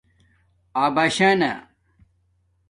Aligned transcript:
اَباشݳنہ 0.83 1.51